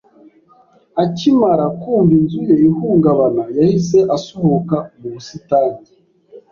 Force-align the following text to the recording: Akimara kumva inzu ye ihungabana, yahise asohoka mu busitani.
Akimara 1.03 1.65
kumva 1.79 2.11
inzu 2.19 2.39
ye 2.49 2.55
ihungabana, 2.67 3.43
yahise 3.57 3.97
asohoka 4.17 4.77
mu 4.99 5.07
busitani. 5.13 5.77